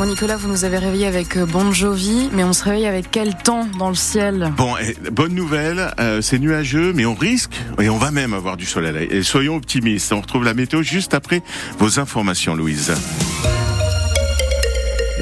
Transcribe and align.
Bon 0.00 0.06
Nicolas, 0.06 0.38
vous 0.38 0.48
nous 0.48 0.64
avez 0.64 0.78
réveillé 0.78 1.06
avec 1.06 1.36
euh, 1.36 1.44
Bon 1.44 1.72
Jovi, 1.72 2.30
mais 2.32 2.42
on 2.42 2.54
se 2.54 2.64
réveille 2.64 2.86
avec 2.86 3.10
quel 3.10 3.34
temps 3.34 3.68
dans 3.78 3.90
le 3.90 3.94
ciel? 3.94 4.50
Bon, 4.56 4.74
eh, 4.80 4.96
bonne 5.10 5.34
nouvelle, 5.34 5.92
euh, 6.00 6.22
c'est 6.22 6.38
nuageux, 6.38 6.94
mais 6.94 7.04
on 7.04 7.12
risque, 7.14 7.50
et 7.78 7.90
on 7.90 7.98
va 7.98 8.10
même 8.10 8.32
avoir 8.32 8.56
du 8.56 8.64
soleil. 8.64 9.22
Soyons 9.22 9.56
optimistes, 9.56 10.10
on 10.14 10.22
retrouve 10.22 10.44
la 10.44 10.54
météo 10.54 10.82
juste 10.82 11.12
après 11.12 11.42
vos 11.78 12.00
informations, 12.00 12.54
Louise. 12.54 12.94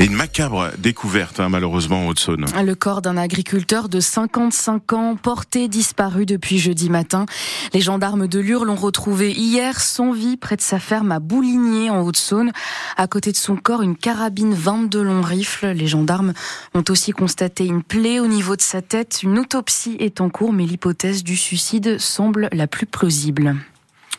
Et 0.01 0.05
une 0.05 0.15
macabre 0.15 0.71
découverte, 0.79 1.41
hein, 1.41 1.49
malheureusement, 1.49 2.05
en 2.05 2.09
Haute-Saône. 2.09 2.47
Le 2.65 2.75
corps 2.77 3.03
d'un 3.03 3.17
agriculteur 3.17 3.89
de 3.89 3.99
55 3.99 4.93
ans, 4.93 5.17
porté 5.17 5.67
disparu 5.67 6.25
depuis 6.25 6.59
jeudi 6.59 6.89
matin. 6.89 7.27
Les 7.75 7.81
gendarmes 7.81 8.29
de 8.29 8.39
Lure 8.39 8.65
l'ont 8.65 8.77
retrouvé 8.77 9.33
hier 9.33 9.81
sans 9.81 10.13
vie 10.13 10.37
près 10.37 10.55
de 10.55 10.61
sa 10.61 10.79
ferme 10.79 11.11
à 11.11 11.19
Bouligné, 11.19 11.91
en 11.91 12.03
Haute-Saône. 12.03 12.53
À 12.97 13.09
côté 13.09 13.33
de 13.33 13.37
son 13.37 13.57
corps, 13.57 13.83
une 13.83 13.97
carabine 13.97 14.55
22 14.55 15.03
longs 15.03 15.23
rifles. 15.23 15.73
Les 15.73 15.89
gendarmes 15.89 16.33
ont 16.75 16.85
aussi 16.91 17.11
constaté 17.11 17.67
une 17.67 17.83
plaie 17.83 18.21
au 18.21 18.29
niveau 18.29 18.55
de 18.55 18.63
sa 18.63 18.83
tête. 18.83 19.25
Une 19.25 19.37
autopsie 19.37 19.97
est 19.99 20.21
en 20.21 20.31
cours, 20.31 20.53
mais 20.53 20.65
l'hypothèse 20.65 21.25
du 21.25 21.37
suicide 21.37 21.99
semble 21.99 22.49
la 22.53 22.69
plus 22.69 22.87
plausible 22.87 23.57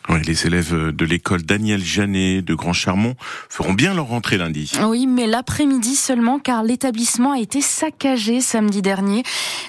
les 0.08 0.46
élèves 0.46 0.90
de 0.92 1.04
l'école 1.04 1.42
Daniel 1.42 1.82
Janet 1.82 2.44
de 2.44 2.54
Grand 2.54 2.72
Charmont 2.72 3.14
feront 3.48 3.72
bien 3.72 3.94
leur 3.94 4.06
rentrée 4.06 4.38
lundi. 4.38 4.72
Oui, 4.84 5.06
mais 5.06 5.26
l'après-midi 5.26 5.96
seulement 5.96 6.38
car 6.38 6.62
l'établissement 6.62 7.32
a 7.32 7.38
été 7.38 7.60
saccagé 7.60 8.40
samedi 8.40 8.82
dernier. 8.82 9.22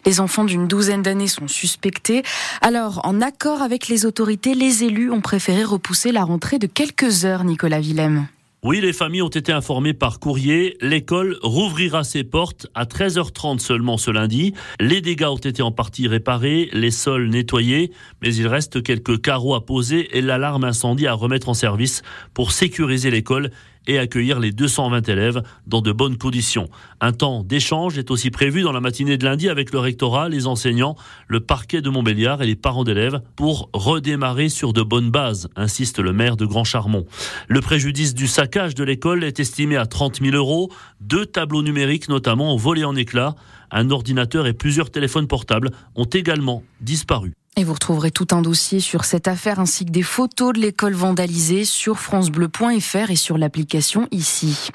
Les 0.05 0.20
enfants 0.20 0.44
d'une 0.44 0.67
douzaine 0.67 1.02
d'années 1.02 1.27
sont 1.27 1.48
suspectés. 1.48 2.23
Alors, 2.62 3.02
en 3.03 3.22
accord 3.22 3.62
avec 3.62 3.88
les 3.88 4.05
autorités, 4.05 4.55
les 4.55 4.84
élus 4.84 5.12
ont 5.12 5.22
préféré 5.22 5.63
repousser 5.63 6.12
la 6.12 6.23
rentrée 6.23 6.59
de 6.59 6.67
quelques 6.67 7.25
heures, 7.25 7.44
Nicolas 7.44 7.80
Willem. 7.80 8.27
Oui, 8.64 8.80
les 8.80 8.94
familles 8.94 9.24
ont 9.24 9.28
été 9.28 9.52
informées 9.52 9.96
par 9.96 10.20
courrier. 10.20 10.78
L'école 10.82 11.40
rouvrira 11.42 12.04
ses 12.04 12.24
portes 12.24 12.68
à 12.76 12.86
13h30 12.86 13.58
seulement 13.58 13.98
ce 13.98 14.12
lundi. 14.12 14.53
Les 14.80 15.02
dégâts 15.02 15.26
ont 15.26 15.36
été 15.36 15.64
en 15.64 15.72
partie 15.72 16.08
réparés, 16.08 16.70
les 16.72 16.92
sols 16.92 17.30
nettoyés, 17.30 17.92
mais 18.22 18.31
il 18.36 18.45
reste 18.45 18.84
quelques 18.84 19.20
carreaux 19.20 19.56
à 19.56 19.66
poser 19.66 20.16
et 20.16 20.22
l'alarme 20.22 20.64
incendie 20.64 21.08
à 21.08 21.14
remettre 21.14 21.50
en 21.50 21.56
service 21.56 22.03
pour 22.36 22.52
sécuriser 22.52 23.09
l'école 23.09 23.50
et 23.88 23.98
accueillir 23.98 24.40
les 24.40 24.52
220 24.52 25.08
élèves 25.10 25.42
dans 25.68 25.82
de 25.82 25.92
bonnes 25.92 26.18
conditions. 26.18 26.70
Un 27.00 27.14
temps 27.14 27.44
d'échange 27.44 27.98
est 27.98 28.12
aussi 28.12 28.32
prévu 28.32 28.62
dans 28.62 28.72
la 28.72 28.82
matinée 28.82 29.18
de 29.18 29.26
lundi 29.26 29.50
avec 29.50 29.72
le 29.72 29.80
rectorat, 29.80 30.30
les 30.30 30.48
enseignants, 30.48 30.96
le 31.28 31.40
parquet 31.40 31.82
de 31.82 31.90
Montbéliard 31.90 32.42
et 32.42 32.46
les 32.46 32.56
parents 32.56 32.84
d'élèves 32.84 33.22
pour 33.36 33.70
redémarrer 33.74 34.50
sur 34.50 34.74
de 34.74 34.82
bonnes 34.82 35.12
bases, 35.12 35.50
insiste 35.56 36.00
le 36.00 36.14
maire 36.14 36.38
de 36.38 36.46
Grand 36.46 36.64
Charmont. 36.64 37.06
Le 37.48 37.62
préjudice 37.62 38.14
du 38.14 38.28
saccage 38.28 38.76
de 38.76 38.84
l'école 38.84 39.24
est 39.24 39.40
estimé 39.40 39.78
à 39.78 39.86
30 39.86 40.22
000 40.22 40.36
euros. 40.36 40.72
Deux 41.00 41.26
tableaux 41.26 41.64
numériques 41.64 42.09
notamment 42.09 42.54
ont 42.54 42.58
volé 42.58 42.84
en 42.84 42.96
éclats. 42.96 43.36
Un 43.72 43.90
ordinateur 43.90 44.48
et 44.48 44.54
plusieurs 44.54 44.92
téléphones 44.92 45.28
portables 45.28 45.72
ont 45.96 46.06
également 46.06 46.64
disparu. 46.82 47.34
Et 47.57 47.66
vous 47.66 47.73
retrouverez 47.73 48.11
tout 48.11 48.27
un 48.31 48.41
dossier 48.41 48.80
sur 48.80 49.03
cette 49.03 49.27
affaire 49.27 49.59
ainsi 49.59 49.85
que 49.85 49.91
des 49.91 50.03
photos 50.03 50.53
de 50.53 50.59
l'école 50.59 50.94
vandalisée 50.94 51.66
sur 51.66 51.99
francebleu.fr 51.99 53.11
et 53.11 53.16
sur 53.17 53.38
l'application 53.38 54.07
ici. 54.11 54.69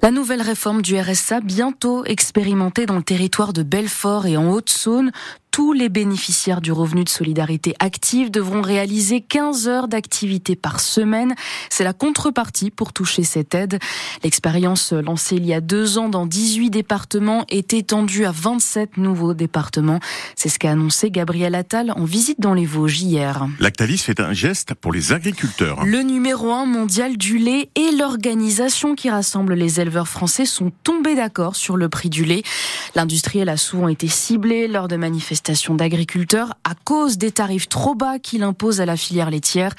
La 0.00 0.12
nouvelle 0.12 0.42
réforme 0.42 0.80
du 0.80 0.96
RSA 0.96 1.40
bientôt 1.40 2.04
expérimentée 2.04 2.86
dans 2.86 2.96
le 2.96 3.02
territoire 3.02 3.52
de 3.52 3.64
Belfort 3.64 4.26
et 4.26 4.36
en 4.36 4.50
Haute-Saône 4.50 5.10
tous 5.54 5.72
les 5.72 5.88
bénéficiaires 5.88 6.60
du 6.60 6.72
revenu 6.72 7.04
de 7.04 7.08
solidarité 7.08 7.76
active 7.78 8.32
devront 8.32 8.60
réaliser 8.60 9.20
15 9.20 9.68
heures 9.68 9.86
d'activité 9.86 10.56
par 10.56 10.80
semaine. 10.80 11.36
C'est 11.70 11.84
la 11.84 11.92
contrepartie 11.92 12.72
pour 12.72 12.92
toucher 12.92 13.22
cette 13.22 13.54
aide. 13.54 13.78
L'expérience 14.24 14.92
lancée 14.92 15.36
il 15.36 15.46
y 15.46 15.54
a 15.54 15.60
deux 15.60 15.96
ans 15.96 16.08
dans 16.08 16.26
18 16.26 16.70
départements 16.70 17.44
est 17.50 17.72
étendue 17.72 18.24
à 18.24 18.32
27 18.32 18.96
nouveaux 18.96 19.32
départements. 19.32 20.00
C'est 20.34 20.48
ce 20.48 20.58
qu'a 20.58 20.72
annoncé 20.72 21.12
Gabriel 21.12 21.54
Attal 21.54 21.92
en 21.92 22.04
visite 22.04 22.40
dans 22.40 22.54
les 22.54 22.66
Vosges 22.66 23.02
hier. 23.02 23.46
Lactalis 23.60 23.98
fait 23.98 24.18
un 24.18 24.32
geste 24.32 24.74
pour 24.74 24.92
les 24.92 25.12
agriculteurs. 25.12 25.84
Le 25.84 26.02
numéro 26.02 26.50
un 26.50 26.66
mondial 26.66 27.16
du 27.16 27.38
lait 27.38 27.70
et 27.76 27.92
l'organisation 27.92 28.96
qui 28.96 29.08
rassemble 29.08 29.54
les 29.54 29.78
éleveurs 29.78 30.08
français 30.08 30.46
sont 30.46 30.72
tombés 30.82 31.14
d'accord 31.14 31.54
sur 31.54 31.76
le 31.76 31.88
prix 31.88 32.10
du 32.10 32.24
lait. 32.24 32.42
L'industriel 32.96 33.48
a 33.48 33.56
souvent 33.56 33.86
été 33.86 34.08
ciblé 34.08 34.66
lors 34.66 34.88
de 34.88 34.96
manifestations 34.96 35.43
d'agriculteurs 35.74 36.54
à 36.64 36.74
cause 36.74 37.18
des 37.18 37.32
tarifs 37.32 37.68
trop 37.68 37.94
bas 37.94 38.18
qu'il 38.18 38.42
impose 38.42 38.80
à 38.80 38.86
la 38.86 38.96
filière 38.96 39.30
laitière. 39.30 39.74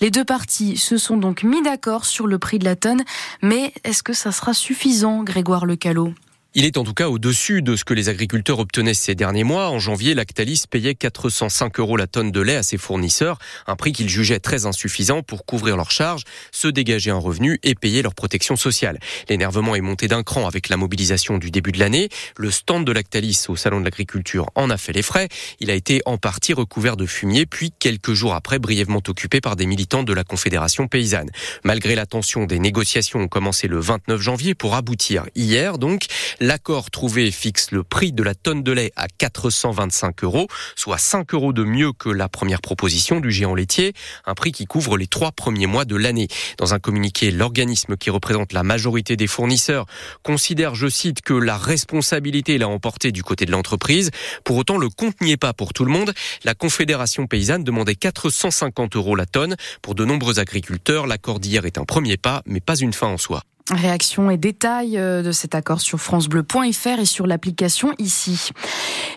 Les 0.00 0.10
deux 0.10 0.24
parties 0.24 0.76
se 0.76 0.96
sont 0.96 1.16
donc 1.16 1.42
mis 1.42 1.62
d'accord 1.62 2.04
sur 2.04 2.26
le 2.26 2.38
prix 2.38 2.58
de 2.58 2.64
la 2.64 2.76
tonne, 2.76 3.02
mais 3.42 3.72
est-ce 3.84 4.02
que 4.02 4.12
ça 4.12 4.32
sera 4.32 4.54
suffisant, 4.54 5.22
Grégoire 5.22 5.66
Lecalot? 5.66 6.12
Il 6.56 6.64
est 6.64 6.76
en 6.76 6.84
tout 6.84 6.94
cas 6.94 7.08
au-dessus 7.08 7.62
de 7.62 7.74
ce 7.74 7.84
que 7.84 7.94
les 7.94 8.08
agriculteurs 8.08 8.60
obtenaient 8.60 8.94
ces 8.94 9.16
derniers 9.16 9.42
mois. 9.42 9.70
En 9.70 9.80
janvier, 9.80 10.14
Lactalis 10.14 10.64
payait 10.70 10.94
405 10.94 11.80
euros 11.80 11.96
la 11.96 12.06
tonne 12.06 12.30
de 12.30 12.40
lait 12.40 12.54
à 12.54 12.62
ses 12.62 12.78
fournisseurs, 12.78 13.38
un 13.66 13.74
prix 13.74 13.92
qu'ils 13.92 14.08
jugeaient 14.08 14.38
très 14.38 14.64
insuffisant 14.64 15.22
pour 15.22 15.46
couvrir 15.46 15.76
leurs 15.76 15.90
charges, 15.90 16.22
se 16.52 16.68
dégager 16.68 17.10
un 17.10 17.18
revenu 17.18 17.58
et 17.64 17.74
payer 17.74 18.02
leur 18.02 18.14
protection 18.14 18.54
sociale. 18.54 19.00
L'énervement 19.28 19.74
est 19.74 19.80
monté 19.80 20.06
d'un 20.06 20.22
cran 20.22 20.46
avec 20.46 20.68
la 20.68 20.76
mobilisation 20.76 21.38
du 21.38 21.50
début 21.50 21.72
de 21.72 21.80
l'année. 21.80 22.08
Le 22.36 22.52
stand 22.52 22.86
de 22.86 22.92
Lactalis 22.92 23.46
au 23.48 23.56
Salon 23.56 23.80
de 23.80 23.84
l'Agriculture 23.84 24.48
en 24.54 24.70
a 24.70 24.76
fait 24.76 24.92
les 24.92 25.02
frais. 25.02 25.28
Il 25.58 25.72
a 25.72 25.74
été 25.74 26.02
en 26.06 26.18
partie 26.18 26.52
recouvert 26.52 26.96
de 26.96 27.06
fumier, 27.06 27.46
puis 27.46 27.72
quelques 27.80 28.12
jours 28.12 28.32
après 28.32 28.60
brièvement 28.60 29.02
occupé 29.08 29.40
par 29.40 29.56
des 29.56 29.66
militants 29.66 30.04
de 30.04 30.12
la 30.12 30.22
Confédération 30.22 30.86
paysanne. 30.86 31.30
Malgré 31.64 31.96
la 31.96 32.06
tension, 32.06 32.44
des 32.44 32.60
négociations 32.60 33.18
ont 33.18 33.28
commencé 33.28 33.66
le 33.66 33.80
29 33.80 34.20
janvier 34.20 34.54
pour 34.54 34.76
aboutir 34.76 35.24
hier 35.34 35.78
donc. 35.78 36.06
L'accord 36.46 36.90
trouvé 36.90 37.30
fixe 37.30 37.70
le 37.70 37.84
prix 37.84 38.12
de 38.12 38.22
la 38.22 38.34
tonne 38.34 38.62
de 38.62 38.70
lait 38.70 38.92
à 38.96 39.08
425 39.08 40.24
euros, 40.24 40.46
soit 40.76 40.98
5 40.98 41.32
euros 41.32 41.54
de 41.54 41.64
mieux 41.64 41.94
que 41.94 42.10
la 42.10 42.28
première 42.28 42.60
proposition 42.60 43.18
du 43.18 43.30
géant 43.30 43.54
laitier, 43.54 43.94
un 44.26 44.34
prix 44.34 44.52
qui 44.52 44.66
couvre 44.66 44.98
les 44.98 45.06
trois 45.06 45.32
premiers 45.32 45.66
mois 45.66 45.86
de 45.86 45.96
l'année. 45.96 46.28
Dans 46.58 46.74
un 46.74 46.78
communiqué, 46.78 47.30
l'organisme 47.30 47.96
qui 47.96 48.10
représente 48.10 48.52
la 48.52 48.62
majorité 48.62 49.16
des 49.16 49.26
fournisseurs 49.26 49.86
considère, 50.22 50.74
je 50.74 50.86
cite, 50.86 51.22
que 51.22 51.32
la 51.32 51.56
responsabilité 51.56 52.58
l'a 52.58 52.68
emporté 52.68 53.10
du 53.10 53.22
côté 53.22 53.46
de 53.46 53.50
l'entreprise. 53.50 54.10
Pour 54.44 54.58
autant, 54.58 54.76
le 54.76 54.90
compte 54.90 55.18
n'y 55.22 55.32
est 55.32 55.38
pas 55.38 55.54
pour 55.54 55.72
tout 55.72 55.86
le 55.86 55.92
monde. 55.92 56.12
La 56.44 56.52
Confédération 56.52 57.26
paysanne 57.26 57.64
demandait 57.64 57.94
450 57.94 58.96
euros 58.96 59.16
la 59.16 59.24
tonne. 59.24 59.56
Pour 59.80 59.94
de 59.94 60.04
nombreux 60.04 60.40
agriculteurs, 60.40 61.06
l'accord 61.06 61.40
d'hier 61.40 61.64
est 61.64 61.78
un 61.78 61.86
premier 61.86 62.18
pas, 62.18 62.42
mais 62.44 62.60
pas 62.60 62.76
une 62.76 62.92
fin 62.92 63.06
en 63.06 63.16
soi. 63.16 63.44
Réaction 63.70 64.30
et 64.30 64.36
détails 64.36 64.98
euh, 64.98 65.22
de 65.22 65.32
cet 65.32 65.54
accord 65.54 65.80
sur 65.80 65.98
francebleu.fr 65.98 66.98
et 67.00 67.06
sur 67.06 67.26
l'application 67.26 67.94
ici. 67.98 68.50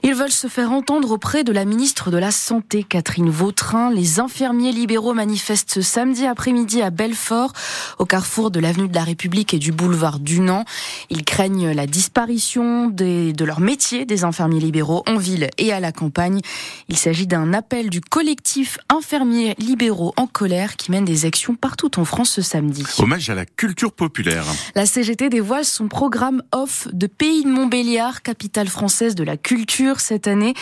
Ils 0.03 0.15
veulent 0.15 0.31
se 0.31 0.47
faire 0.47 0.71
entendre 0.71 1.11
auprès 1.11 1.43
de 1.43 1.51
la 1.51 1.65
ministre 1.65 2.11
de 2.11 2.17
la 2.17 2.31
Santé, 2.31 2.85
Catherine 2.87 3.29
Vautrin. 3.29 3.91
Les 3.91 4.21
infirmiers 4.21 4.71
libéraux 4.71 5.13
manifestent 5.13 5.73
ce 5.73 5.81
samedi 5.81 6.25
après-midi 6.25 6.81
à 6.81 6.91
Belfort, 6.91 7.51
au 7.99 8.05
carrefour 8.05 8.49
de 8.49 8.61
l'avenue 8.61 8.87
de 8.87 8.95
la 8.95 9.03
République 9.03 9.53
et 9.53 9.59
du 9.59 9.73
boulevard 9.73 10.19
Dunant. 10.19 10.63
Ils 11.09 11.25
craignent 11.25 11.71
la 11.71 11.85
disparition 11.85 12.87
de 12.87 13.43
leur 13.43 13.59
métier 13.59 14.05
des 14.05 14.23
infirmiers 14.23 14.61
libéraux 14.61 15.03
en 15.07 15.17
ville 15.17 15.49
et 15.57 15.73
à 15.73 15.81
la 15.81 15.91
campagne. 15.91 16.39
Il 16.87 16.95
s'agit 16.95 17.27
d'un 17.27 17.53
appel 17.53 17.89
du 17.89 17.99
collectif 17.99 18.77
infirmiers 18.87 19.55
libéraux 19.59 20.13
en 20.15 20.25
colère 20.25 20.77
qui 20.77 20.89
mène 20.89 21.03
des 21.03 21.25
actions 21.25 21.55
partout 21.55 21.99
en 21.99 22.05
France 22.05 22.29
ce 22.29 22.41
samedi. 22.41 22.85
Hommage 22.97 23.29
à 23.29 23.35
la 23.35 23.45
culture 23.45 23.91
populaire. 23.91 24.36
La 24.75 24.85
CGT 24.85 25.29
dévoile 25.29 25.65
son 25.65 25.87
programme 25.87 26.43
off 26.51 26.87
de 26.93 27.07
Pays 27.07 27.43
de 27.43 27.49
Montbéliard, 27.49 28.21
capitale 28.21 28.67
française 28.67 29.15
de 29.15 29.23
la 29.23 29.37
culture 29.37 29.99
cette 29.99 30.27
année. 30.27 30.53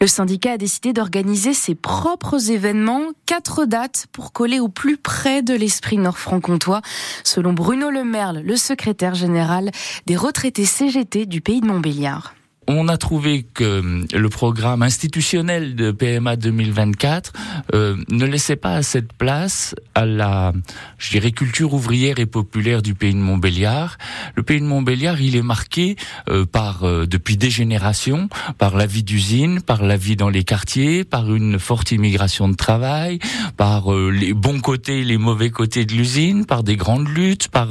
Le 0.00 0.06
syndicat 0.06 0.52
a 0.52 0.58
décidé 0.58 0.92
d'organiser 0.92 1.54
ses 1.54 1.74
propres 1.74 2.50
événements, 2.50 3.08
quatre 3.26 3.64
dates 3.64 4.06
pour 4.12 4.32
coller 4.32 4.60
au 4.60 4.68
plus 4.68 4.96
près 4.96 5.42
de 5.42 5.54
l'esprit 5.54 5.98
nord-franc-comtois. 5.98 6.82
Selon 7.24 7.52
Bruno 7.52 7.90
Lemerle, 7.90 8.40
le 8.40 8.56
secrétaire 8.56 9.14
général 9.14 9.70
des 10.06 10.16
retraités 10.16 10.64
CGT 10.64 11.26
du 11.26 11.40
Pays 11.40 11.60
de 11.60 11.66
Montbéliard 11.66 12.34
on 12.68 12.86
a 12.88 12.98
trouvé 12.98 13.44
que 13.54 13.80
hum, 13.80 14.06
le 14.12 14.28
programme 14.28 14.82
institutionnel 14.82 15.74
de 15.74 15.90
PMA 15.90 16.36
2024 16.36 17.32
euh, 17.74 17.96
ne 18.10 18.26
laissait 18.26 18.56
pas 18.56 18.74
assez 18.74 19.00
de 19.00 19.08
place 19.16 19.74
à 19.94 20.04
la, 20.04 20.52
je 20.98 21.10
dirais, 21.10 21.32
culture 21.32 21.72
ouvrière 21.72 22.18
et 22.18 22.26
populaire 22.26 22.82
du 22.82 22.94
pays 22.94 23.14
de 23.14 23.18
Montbéliard. 23.18 23.96
Le 24.38 24.44
pays 24.44 24.60
de 24.60 24.66
Montbéliard, 24.66 25.20
il 25.20 25.34
est 25.34 25.42
marqué 25.42 25.96
euh, 26.28 26.46
par, 26.46 26.84
euh, 26.84 27.06
depuis 27.06 27.36
des 27.36 27.50
générations, 27.50 28.28
par 28.56 28.76
la 28.76 28.86
vie 28.86 29.02
d'usine, 29.02 29.60
par 29.60 29.82
la 29.82 29.96
vie 29.96 30.14
dans 30.14 30.28
les 30.28 30.44
quartiers, 30.44 31.02
par 31.02 31.34
une 31.34 31.58
forte 31.58 31.90
immigration 31.90 32.48
de 32.48 32.54
travail, 32.54 33.18
par 33.56 33.92
les 33.92 34.34
bons 34.34 34.60
côtés, 34.60 35.02
les 35.02 35.18
mauvais 35.18 35.50
côtés 35.50 35.84
de 35.86 35.92
l'usine, 35.92 36.46
par 36.46 36.62
des 36.62 36.76
grandes 36.76 37.08
luttes, 37.08 37.48
par 37.48 37.68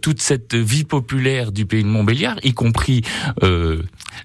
toute 0.00 0.22
cette 0.22 0.54
vie 0.54 0.84
populaire 0.84 1.52
du 1.52 1.66
pays 1.66 1.82
de 1.82 1.88
Montbéliard, 1.88 2.36
y 2.44 2.54
compris 2.54 3.02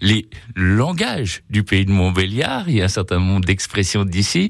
les 0.01 0.27
langages 0.56 1.44
du 1.50 1.63
pays 1.63 1.86
de 1.86 1.92
Montbéliard. 1.92 2.69
Il 2.69 2.75
y 2.75 2.81
a 2.81 2.86
un 2.86 2.89
certain 2.89 3.19
nombre 3.19 3.45
d'expressions 3.45 4.06
d'ici. 4.06 4.50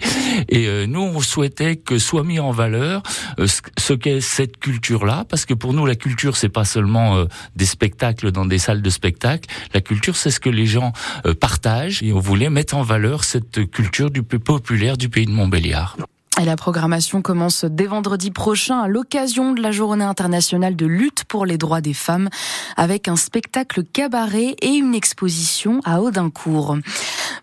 Et 0.50 0.68
euh, 0.68 0.86
nous, 0.88 1.02
on 1.02 1.20
souhaitait 1.20 1.76
que 1.76 1.98
soit 1.98 2.24
mis 2.24 2.40
en 2.40 2.52
valeur 2.52 3.04
euh, 3.40 3.48
ce 3.78 3.94
qu'est 3.94 4.22
cette 4.22 4.58
culture-là, 4.58 5.26
parce 5.30 5.46
que 5.46 5.54
pour 5.54 5.74
nous, 5.74 5.86
la 5.86 5.96
culture, 5.96 6.38
c'est 6.38 6.50
pas 6.50 6.66
seulement 6.66 7.15
euh, 7.16 7.26
des 7.56 7.66
spectacles 7.66 8.32
dans 8.32 8.46
des 8.46 8.58
salles 8.58 8.82
de 8.82 8.90
spectacle. 8.90 9.50
La 9.74 9.82
culture, 9.82 10.16
c'est 10.16 10.32
ce 10.32 10.40
que 10.40 10.50
les 10.50 10.66
gens 10.66 10.94
partagent. 11.40 12.04
Et 12.04 12.14
on 12.14 12.20
voulait 12.20 12.50
mettre 12.50 12.76
en 12.76 12.82
valeur 12.82 13.24
cette 13.24 13.70
culture 13.70 14.12
du 14.12 14.24
populaire 14.24 14.98
du 14.98 15.10
pays 15.10 15.26
de 15.26 15.32
Montbéliard. 15.32 15.98
Et 16.38 16.44
la 16.44 16.58
programmation 16.58 17.22
commence 17.22 17.64
dès 17.64 17.86
vendredi 17.86 18.30
prochain 18.30 18.80
à 18.80 18.88
l'occasion 18.90 19.54
de 19.54 19.62
la 19.62 19.72
journée 19.72 20.04
internationale 20.04 20.76
de 20.76 20.86
lutte 20.86 21.24
pour 21.24 21.46
les 21.46 21.58
droits 21.58 21.80
des 21.80 21.94
femmes 21.94 22.30
avec 22.76 23.08
un 23.08 23.16
spectacle 23.16 23.84
cabaret 23.86 24.58
et 24.62 24.74
une 24.74 24.96
exposition 24.96 25.80
à 25.86 26.02
Audincourt. 26.02 26.78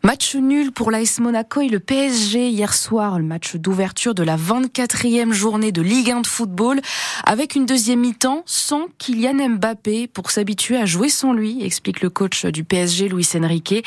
Match 0.05 0.35
nul 0.35 0.73
pour 0.73 0.91
l'AS 0.91 1.21
Monaco 1.21 1.61
et 1.61 1.69
le 1.69 1.79
PSG 1.79 2.49
hier 2.49 2.75
soir, 2.75 3.19
le 3.19 3.25
match 3.25 3.57
d'ouverture 3.57 4.15
de 4.15 4.25
la 4.25 4.37
24e 4.37 5.33
journée 5.33 5.73
de 5.73 5.81
Ligue 5.81 6.11
1 6.11 6.21
de 6.23 6.27
football, 6.27 6.81
avec 7.25 7.55
une 7.55 7.67
deuxième 7.67 8.01
mi-temps 8.01 8.43
sans 8.45 8.89
Kylian 8.99 9.51
Mbappé 9.51 10.09
pour 10.09 10.31
s'habituer 10.31 10.77
à 10.77 10.87
jouer 10.87 11.09
sans 11.09 11.33
lui, 11.33 11.65
explique 11.65 12.01
le 12.01 12.11
coach 12.11 12.45
du 12.47 12.65
PSG 12.65 13.09
Luis 13.09 13.29
Enrique. 13.37 13.87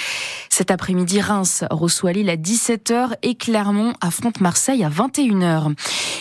Cet 0.50 0.72
après-midi, 0.72 1.20
Reims 1.20 1.66
reçoit 1.70 2.14
Lille 2.14 2.30
à 2.30 2.38
17h 2.38 3.16
et 3.22 3.36
Clermont 3.36 3.94
affronte 4.00 4.40
Marseille 4.40 4.84
à 4.84 4.90
21h. 4.96 5.74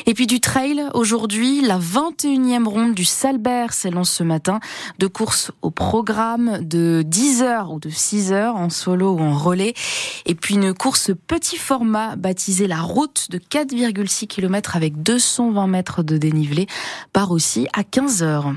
Et 0.06 0.14
puis 0.14 0.26
du 0.26 0.40
trail, 0.40 0.84
aujourd'hui, 0.92 1.60
la 1.62 1.78
21e 1.78 2.66
ronde 2.66 2.94
du 2.94 3.04
Salbert 3.04 3.72
s'élance 3.72 4.10
ce 4.10 4.22
matin, 4.22 4.60
de 4.98 5.06
course 5.06 5.50
au 5.62 5.70
programme 5.70 6.58
de 6.60 7.04
10h 7.08 7.72
ou 7.72 7.78
de 7.78 7.88
6h 7.88 8.50
en 8.50 8.68
solo 8.68 9.12
ou 9.12 9.20
en 9.20 9.34
relais. 9.34 9.74
Et 10.26 10.34
puis 10.34 10.54
une 10.56 10.74
course 10.74 11.12
petit 11.26 11.56
format 11.56 12.16
baptisée 12.16 12.66
la 12.66 12.80
route 12.80 13.30
de 13.30 13.38
4,6 13.38 14.26
km 14.26 14.76
avec 14.76 15.02
220 15.02 15.66
mètres 15.68 16.02
de 16.02 16.18
dénivelé 16.18 16.66
part 17.12 17.30
aussi 17.30 17.66
à 17.72 17.84
15 17.84 18.22
heures. 18.22 18.52